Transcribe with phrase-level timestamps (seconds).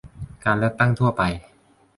[0.43, 1.21] การเลือกตั้งทั่วไป